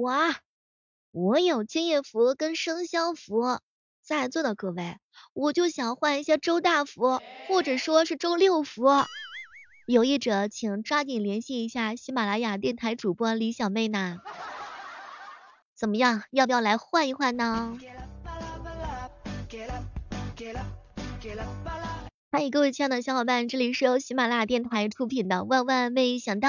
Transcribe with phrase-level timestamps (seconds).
[0.00, 0.12] 我，
[1.10, 3.58] 我有敬业福跟生肖福，
[4.02, 4.96] 在座的各位，
[5.32, 8.86] 我就想换一些周大福，或者说是周六福。
[9.86, 14.18] 有意者请抓紧联系一下喜马拉雅电台主播李小妹呢。
[15.74, 17.78] 怎么样，要不要来换一换呢？
[22.30, 26.48] 欢迎各位亲爱的小伙伴，这里是由喜马拉雅电台出品的《万万没想到》，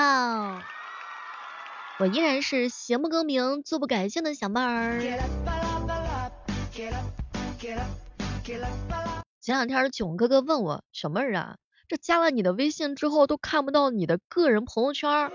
[1.99, 5.01] 我依然是行不更名，坐不改姓的小妹儿。
[9.41, 11.57] 前两天囧哥哥问我，小妹儿啊，
[11.89, 15.29] 这加了你的微信之后都看不到你的个人朋友圈，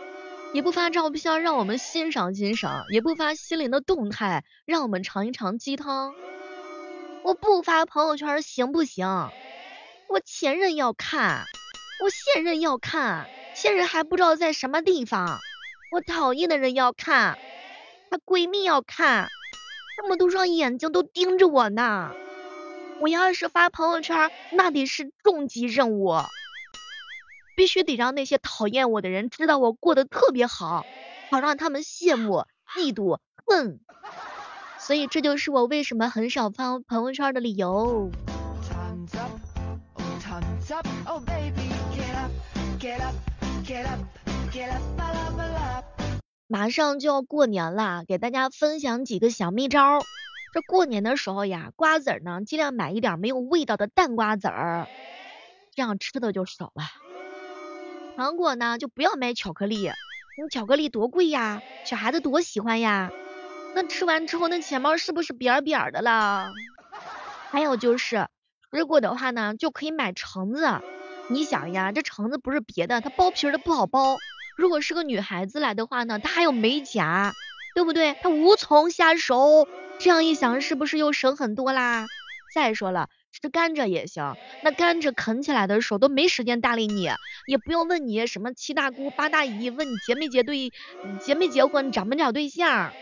[0.54, 6.14] 也不发照片让我们欣赏欣赏，也不发心灵的动态让我们尝一尝鸡汤，
[7.24, 9.06] 我不发朋友圈行不行？
[10.08, 11.44] 我前任要看，
[12.02, 15.40] 我现任要看，现任还不知道在什么地方。
[15.92, 17.38] 我讨厌的人要看，
[18.10, 19.28] 她闺蜜要看，
[19.96, 22.12] 这么多双眼睛都盯着我呢。
[23.00, 26.14] 我要是发朋友圈，那得是重级任务，
[27.56, 30.84] 必须得让那些讨厌我的人知道我过得特别好，
[31.30, 33.80] 好让他们羡慕、嫉妒、恨。
[34.78, 38.10] 所以这就是我为什么很少发朋友圈的理由。
[46.54, 49.98] 马上就要过年了，给大家分享几个小秘招。
[50.52, 54.86] 这过年的时候呀，瓜子呢尽量买一点没有味道的淡瓜子儿，
[55.74, 56.84] 这样吃的就少了。
[58.16, 59.90] 糖果呢就不要买巧克力，
[60.38, 63.10] 那巧克力多贵呀，小孩子多喜欢呀。
[63.74, 66.52] 那吃完之后那钱包是不是扁扁的了？
[67.50, 68.28] 还有就是。
[68.70, 70.80] 水果的话呢，就可以买橙子。
[71.26, 74.18] 你想呀，这橙子不是别的，它剥皮的不好剥。
[74.56, 77.34] 如果是个女孩子来的话呢，她还有美甲，
[77.74, 78.16] 对不对？
[78.22, 79.68] 她无从下手。
[79.98, 82.06] 这样一想，是不是又省很多啦？
[82.52, 87.10] 再说了，吃甘蔗也行，那甘蔗啃起来的时候都没时间搭理你，
[87.46, 90.72] 也不用问你什么七大姑八大姨，问你结没结对，
[91.20, 92.92] 结没结婚，找没找对象。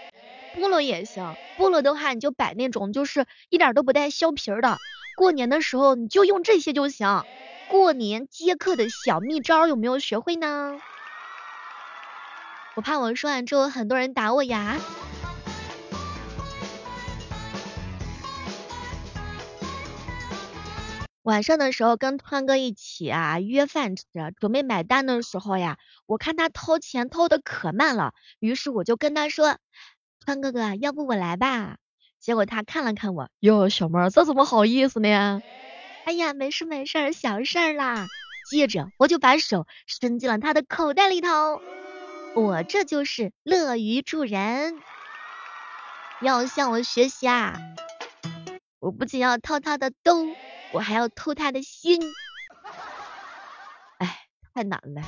[0.55, 4.79] 菠萝也行，菠萝的话你就摆那种就是一点都不带削皮的。
[5.17, 7.25] 过年的时候你就用这些就行。
[7.69, 10.79] 过年接客的小秘招有没有学会呢？
[12.75, 14.79] 我怕我说完之后很多人打我呀。
[21.23, 24.05] 晚上的时候跟川哥一起啊约饭吃，
[24.41, 29.57] 准备买单的时候呀，我看他掏钱掏的可慢了，于是我就跟他说，
[30.25, 31.77] 川哥哥，要不我来吧。
[32.19, 35.43] 结果他看了看我，哟，小妹儿，这怎么好意思呢？
[36.07, 38.09] 哎呀，没事没事，小事儿啦。
[38.51, 41.63] 接着我就把手伸进了他的口袋里头，
[42.35, 44.81] 我这就是乐于助人，
[46.23, 47.59] 要向我学习啊！
[48.81, 50.27] 我不仅要掏他的兜，
[50.73, 52.01] 我还要偷他的心。
[53.99, 55.03] 哎，太难了。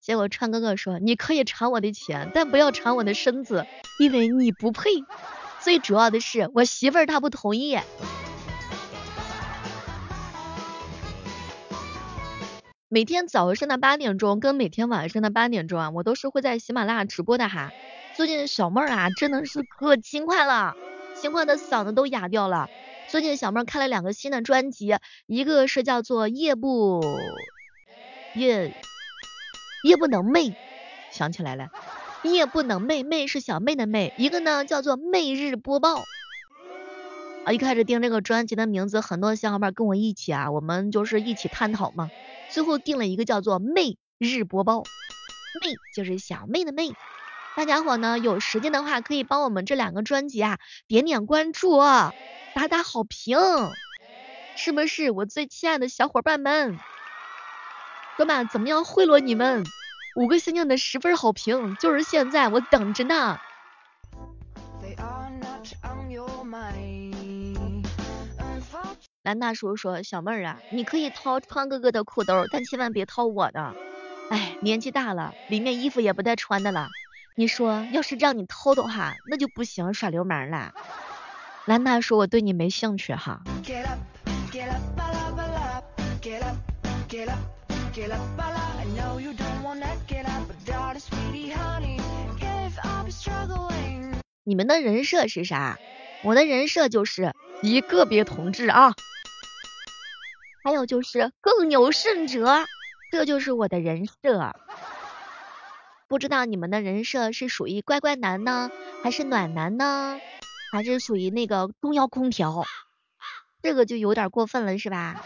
[0.00, 3.64] 结果川哥哥说，你可以尝我的钱，但不要尝我的身子，
[4.00, 4.90] 因为你不配。
[5.60, 7.78] 最主要的是，我媳妇儿她不同意。
[12.92, 17.72] 每天早上的八点钟跟每天晚上的八点钟啊，我都是会在喜马拉雅直播的哈。
[18.14, 20.76] 最近小妹儿啊，真的是可勤快了，
[21.16, 22.68] 勤快的嗓子都哑掉了。
[23.08, 24.94] 最近小妹儿开了两个新的专辑，
[25.24, 27.02] 一个是叫做夜不
[28.34, 28.74] 夜
[29.84, 30.52] 夜不能寐，
[31.10, 31.70] 想起来了。
[32.24, 36.04] 夜不能寐，寐是小妹的寐，一个呢叫做寐日播报。
[37.46, 42.10] 啊，一开始定这个专辑的名字，很多小伙伴跟我一起啊，我们就是一起探讨嘛，
[42.52, 44.82] 最后定了一个叫做妹日播报。
[45.62, 46.94] 妹就是小妹的妹，
[47.56, 51.78] 大家伙呢有时间的话可以帮我们这两个专辑啊点点关注，
[52.54, 53.38] 打打好评，
[54.56, 56.78] 是不是我最亲爱的小伙伴们？
[58.16, 59.64] 哥们，怎么样贿赂你们？
[60.16, 63.38] 五个星星的十分好评，就是现在，我等着呢。
[64.82, 67.11] They are not on your mind.
[69.22, 73.72] 蓝大叔说：“小妹儿啊，你可以掏川哥哥的裤兜，但千万别掏我的。
[74.30, 76.88] 哎，年纪大了，里面衣服也不带穿的了。
[77.36, 80.72] 你说，要是让你偷的话，那就不行，耍流氓了。”
[81.66, 83.42] 兰大叔，我对你没兴趣哈。
[94.42, 95.78] 你们的人设是啥？
[96.24, 97.32] 我的人设就是
[97.62, 98.94] 一个别同志啊，
[100.62, 102.64] 还有就是更有甚者，
[103.10, 104.54] 这就是我的人设。
[106.08, 108.70] 不知道你们的人设是属于乖乖男呢，
[109.02, 110.20] 还是暖男呢？
[110.72, 112.64] 还是属于那个中央空调？
[113.62, 115.24] 这个就有点过分了，是吧？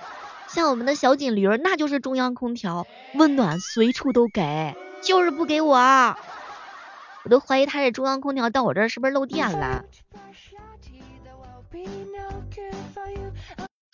[0.48, 5.76] 像我们的小锦驴，那就是中央空调，温暖随处都给，就是不给我。
[7.24, 9.84] 我都怀疑他这中央空调到我这儿是不是漏电了？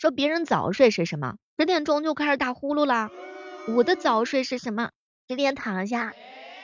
[0.03, 1.37] 说别人早睡是什么？
[1.57, 3.09] 十点钟就开始打呼噜了。
[3.69, 4.91] 我的早睡是什么？
[5.29, 6.13] 十点躺下，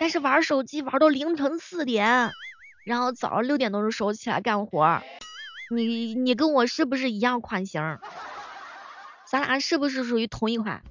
[0.01, 2.33] 但是玩手机玩到凌晨四点，
[2.85, 5.01] 然后早上六点钟就收起来干活。
[5.71, 8.01] 你你跟我是不是一样款型？
[9.31, 10.83] 咱俩是不是属于同一款？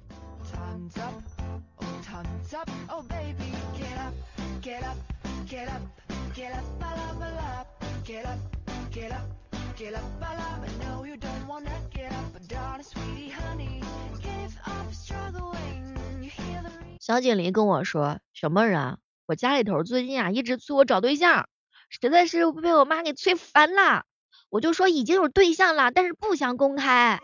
[16.98, 21.48] 小锦鲤跟我说：“小妹儿啊，我家里头最近啊一直催我找对象，
[21.88, 24.04] 实在是被我妈给催烦了。”
[24.50, 27.20] 我就说已经有对象了，但是不想公开。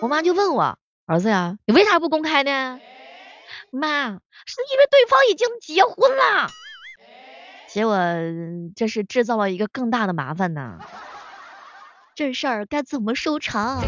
[0.00, 0.76] 我妈就问我
[1.06, 2.80] 儿子呀，你为啥不公开呢？
[3.70, 6.50] 妈，是因为对方已经结婚了。
[7.68, 7.96] 结果
[8.74, 10.80] 这是制造了一个更大的麻烦呢。
[12.14, 13.82] 这事儿该怎么收场？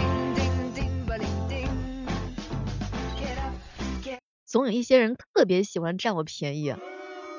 [4.44, 6.74] 总有一些人特别喜欢占我便宜，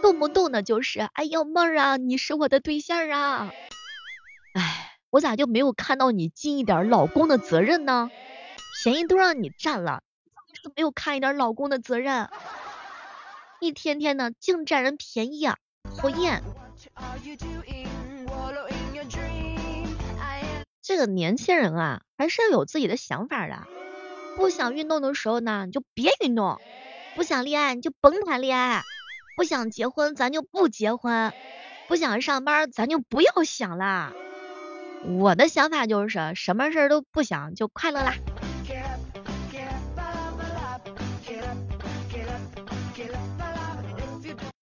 [0.02, 3.52] 动不动的就是哎呦妹儿啊，你是我的对象啊。
[4.54, 4.84] 哎。
[5.10, 8.12] 我咋就没有看到你尽一点老公的责任呢？
[8.84, 10.04] 便宜都让你占了，
[10.54, 12.30] 是没有看一点老公的责任？
[13.62, 15.56] 一天天的净占人便宜啊，
[15.98, 16.44] 讨厌！
[20.88, 23.68] 这个年轻人啊，还是要有自己的想法的。
[24.38, 26.62] 不想运动的时候呢，你就别运动；
[27.14, 28.84] 不想恋爱，你就甭谈恋爱；
[29.36, 31.34] 不想结婚，咱就不结婚；
[31.90, 34.14] 不想上班，咱就不要想了。
[35.20, 38.14] 我的想法就是什么事儿都不想就快乐啦。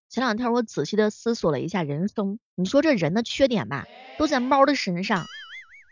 [0.09, 3.85] 前两天我仔细的思索了一下人生，你说这人的缺点吧，
[4.17, 5.23] 都在猫的身上，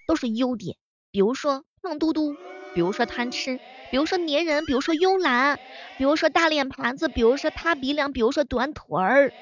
[0.05, 0.77] 都是优点。
[1.11, 2.39] 比如说胖嘟嘟，
[2.71, 5.59] 比如说贪吃，比如说粘人，比如说慵懒，
[5.95, 9.33] 比如说大脸盘子，比如说塌鼻梁，比如说短腿儿。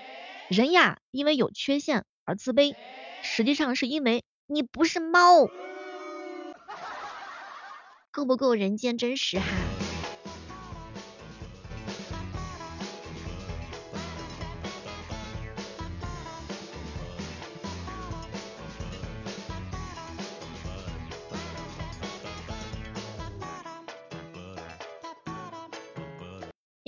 [0.47, 2.75] 人呀，因为有缺陷而自卑，
[3.21, 4.23] 实际上是因为。
[4.53, 5.45] 你不是猫，
[8.11, 9.70] 够不够人间真实哈？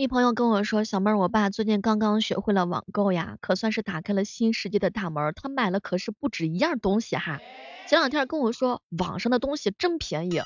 [0.03, 5.31] 一朋友跟我说，小妹儿，我爸最近刚刚学会了网购呀，可算是打开了新世界的大门。
[5.33, 7.39] 他买了可是不止一样东西哈。
[7.87, 10.41] 前两天跟我说，网上的东西真便宜，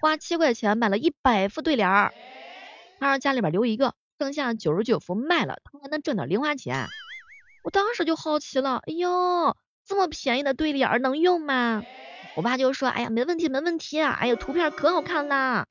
[0.00, 2.12] 花七块钱买了一百副对联儿，
[2.98, 6.88] 他让家里边留一个，剩下九十九副卖了，他还能挣点零花钱。
[7.62, 9.56] 我当时就好奇了，哎呦，
[9.86, 11.84] 这么便宜的对联儿能用吗？
[12.34, 15.68] 我爸就说，哎呀，没问题，没问题啊，哎呀，图片可好看了。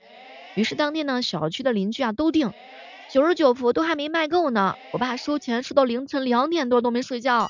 [0.55, 2.53] 于是当天呢，小区的邻居啊都订。
[3.11, 7.47] 九十九幅都还没卖够呢，我爸收钱收到凌晨两点多都没睡觉，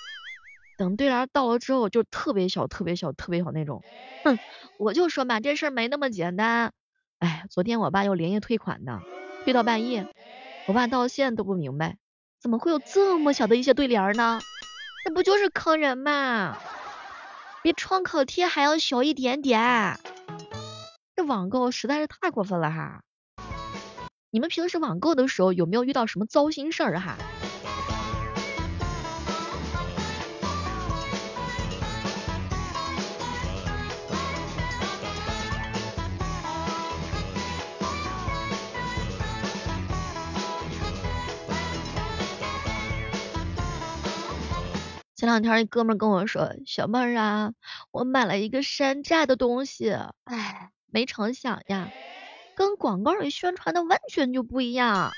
[0.77, 3.81] 等对联到了之后就特别小特别小特别小那种，
[4.23, 4.37] 哼，
[4.77, 6.71] 我就说嘛这事儿没那么简单，
[7.19, 9.01] 哎，昨天我爸又连夜退款呢，
[9.43, 10.07] 退到半夜，
[10.67, 11.97] 我爸到现在都不明白，
[12.39, 14.39] 怎么会有这么小的一些对联呢？
[15.07, 16.57] 那不就是坑人吗？
[17.63, 19.99] 比创可贴还要小一点点，
[21.15, 23.01] 这网购实在是太过分了哈。
[24.35, 27.17] 你们平时网购的时候有没有遇到什么糟心事儿哈？
[45.15, 47.53] 前两天一哥们跟我说，小妹儿啊，
[47.91, 51.89] 我买了一个山寨的东西，哎，没成想呀。
[52.55, 55.11] 跟广告里宣传的完全就不一样，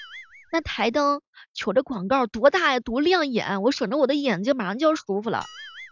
[0.52, 1.22] 那台灯
[1.54, 5.44] 瞅着广告多大呀，多亮眼，我省着我的眼睛马上就要舒服了。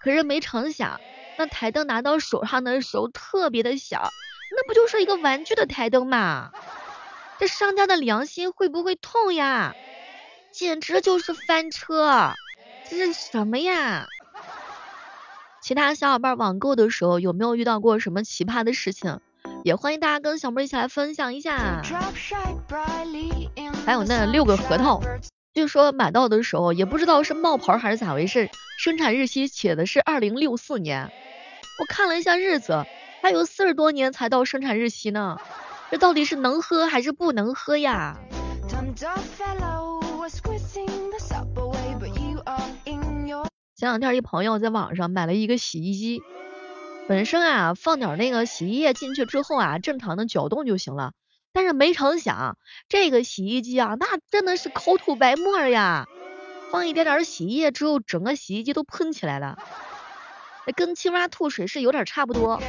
[0.02, 1.00] 可是没成想，
[1.38, 4.12] 那台灯拿到手上的时候特别的小，
[4.56, 6.52] 那不就是一个玩具的台灯吗？
[7.38, 9.76] 这商家的良心会不会痛呀？
[10.52, 12.34] 简直就是翻车！
[12.90, 14.08] 这是什么呀？
[15.62, 19.20] 其他小伙伴网购的时候有没有遇到过什么奇葩的事情？
[19.66, 21.82] 也欢迎大家跟小妹一起来分享一下。
[23.84, 25.02] 还有那六个核桃，
[25.56, 31.12] 据说买到的时候也不知道是冒牌还是咋回事，生产日期写的是二零六四年。
[31.80, 32.86] 我看了一下日子，
[33.24, 35.40] 还有四十多年才到生产日期呢。
[35.90, 38.20] 这到底是能喝还是不能喝呀？
[43.76, 46.22] 前两天一朋友在网上买了一个洗衣机，
[47.08, 51.14] 本身啊放点那个洗衣液进去之后啊，正常的搅动就行了。
[51.54, 52.58] 但是没成想，
[52.90, 56.08] 这个洗衣机啊，那真的是口吐白沫呀！
[56.72, 59.58] 放一点点洗衣液之后，整个洗衣机都喷起来了，
[60.76, 62.60] 跟青蛙吐水是有点差不多。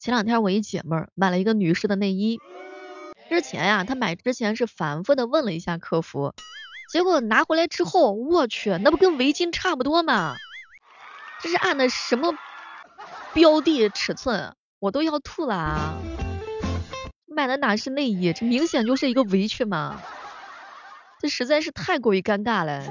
[0.00, 2.40] 前两天我一姐妹儿买了一个女士的内衣。
[3.28, 6.34] 之前呀，她买之前是反复的问了一下客服，
[6.90, 10.36] 结果拿回来之后，我去，那不跟围巾差不多吗？
[11.42, 12.34] 这是按的什么
[13.32, 14.54] 标的尺寸？
[14.78, 15.94] 我都要吐了啊！
[17.26, 20.00] 买的哪是内衣，这明显就是一个围裙嘛！
[21.20, 22.82] 这实在是太过于尴尬了。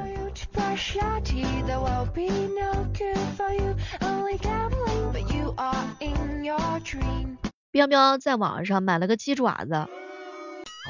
[7.71, 9.87] 彪彪在网上买了个鸡爪子。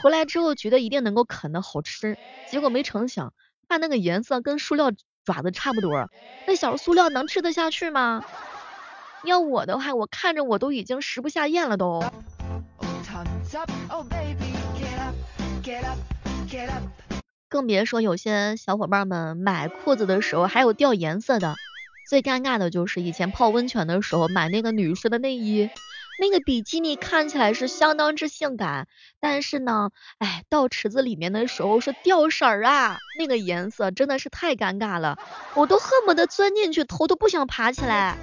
[0.03, 2.17] 回来之后觉得一定能够啃的好吃，
[2.51, 3.33] 结果没成想，
[3.69, 4.91] 看那个颜色跟塑料
[5.23, 6.09] 爪子差不多，
[6.45, 8.25] 那小塑料能吃得下去吗？
[9.23, 12.03] 要我的话，我看着我都已经食不下咽了都。
[17.47, 21.55] 更别说有些小伙伴们买裤子的时候还有掉颜色的，
[22.09, 25.69] 最尴尬的就是以前泡温泉的时候买那个女士的内衣。
[26.23, 28.87] 那个比基尼看起来是相当之性感，
[29.19, 29.89] 但是呢，
[30.19, 35.19] 哎，到池子里面的时候是掉色儿啊，那个颜色真的是太尴尬了，
[35.53, 38.17] 我都恨不得钻进去，头都不想爬起来。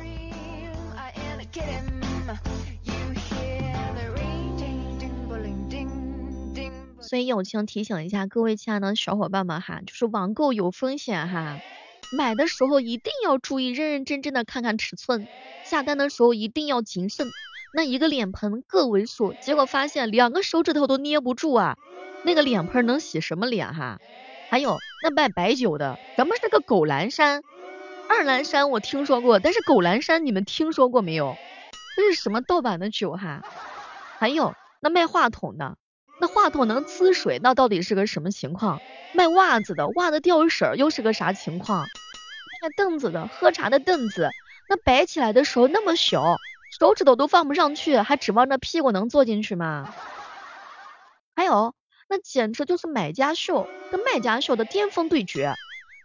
[7.02, 11.59] 所以友情提醒一下各位亲爱的小伙伴们哈，就是网购有风险哈，
[12.16, 15.28] 买的时候一定要注意，认认真真的看看尺寸，
[15.66, 17.26] 下单的时候一定要谨慎。
[17.73, 21.77] 那一个脸盆个位数，结果发现两个手指头都捏不住啊！
[22.25, 23.99] 那个脸盆能洗什么脸哈？
[24.49, 27.43] 还有那卖白酒的，咱们是个狗栏山、
[28.09, 31.37] 二栏山，我听说过，但是狗栏山你们听说过没有？
[31.97, 33.43] 这是什么盗版的酒哈？
[34.19, 35.77] 还有那卖话筒的，
[36.21, 38.81] 那话筒能呲水，那到底是个什么情况？
[39.15, 41.87] 卖袜子的，袜子掉色又是个啥情况？
[42.62, 44.29] 卖凳子的，喝茶的凳子，
[44.69, 46.37] 那摆起来的时候那么小。
[46.71, 49.93] 手指头都放不上去，还指望着屁股能坐进去吗？
[51.35, 51.75] 还有，
[52.09, 55.55] 那简直就是买家秀跟卖家秀的巅峰对决。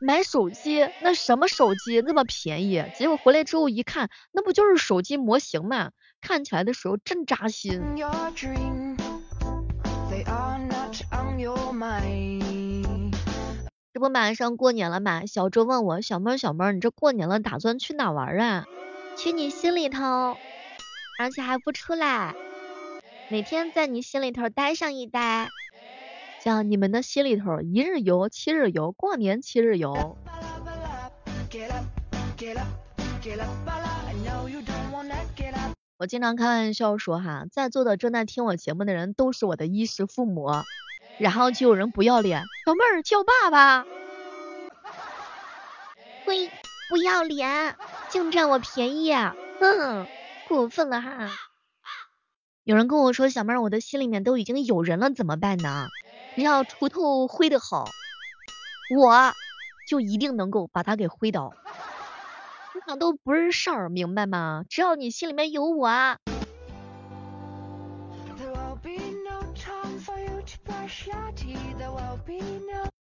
[0.01, 2.83] 买手机，那什么手机那么便宜？
[2.97, 5.91] 结果回来之后一看，那不就是手机模型吗？
[6.19, 7.81] 看起来的时候真扎心。
[13.93, 15.25] 这不马上过年了嘛？
[15.25, 18.65] 小周问我，小妹儿小妹儿，你这过年了打算去哪玩啊？
[19.15, 20.35] 去你心里头。
[21.17, 22.35] 而且还不出来，
[23.29, 25.49] 每天在你心里头待上一待，
[26.43, 30.17] 叫你们的心里头一日游、七日游，过年七日游。
[35.97, 40.51] 我经常开玩笑说哈，在座的正在听我节目的人都是我的衣食父母，
[41.17, 43.85] 然后就有人不要脸，小妹儿叫爸爸，
[46.25, 46.51] 呸，
[46.89, 47.77] 不要脸，
[48.09, 49.13] 净占我便宜，
[49.61, 50.05] 哼。
[50.47, 51.29] 过分了哈！
[52.63, 55.87] 有人跟我说，小妹儿，我的心里面都已经有人了，怎么办呢？
[56.35, 57.85] 只要锄头挥得好，
[58.95, 59.33] 我
[59.87, 61.53] 就一定能够把他给挥倒。
[62.87, 64.63] 那都不是事儿，明白吗？
[64.69, 65.89] 只要你心里面有我。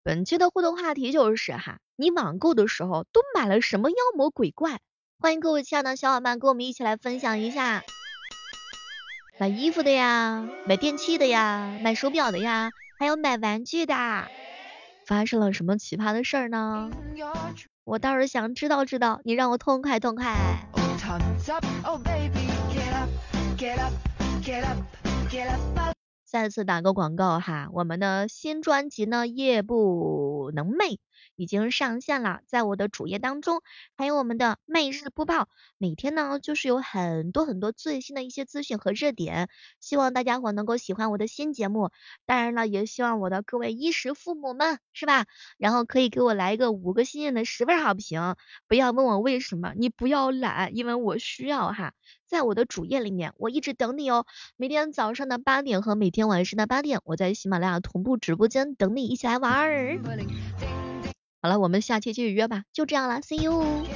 [0.02, 4.80] 本期的互动话题就是哈，你网购的时候都买了什么妖魔鬼怪？
[5.20, 7.82] 欢迎各位亲爱的小伙伴跟我们一起来分享一下，
[9.36, 12.70] 买衣服的呀，买电器的呀，买手表的呀，
[13.00, 13.94] 还有买玩具的，
[15.04, 16.88] 发生了什么奇葩的事儿呢？
[17.82, 20.36] 我倒是想知道知道，你让我痛快痛快。
[26.24, 30.98] 再次打个广告哈，我们的新专辑呢，夜不能寐。
[31.38, 33.62] 已经上线了，在我的主页当中，
[33.96, 41.90] 还有我们的每日播报，每天呢就是有很多很多最新的一些资讯和热点，希望大家伙能够喜欢我的新节目，
[42.26, 45.26] 当然了，也希望我的各位衣食父母们是吧，
[45.58, 48.34] 然后可以给我来一个五个星星的十分好评，
[48.66, 51.94] 不要问我为什么，你不要懒，因为我需要哈，
[52.26, 54.26] 在我的主页里面，我一直等你哦，
[54.56, 59.98] 每天早上的八点和每天晚上的八点，我在喜马拉雅同步直播间等你一起来玩儿。
[61.42, 62.64] 好了我们下期继续约吧。
[62.72, 63.90] 就这样了 see you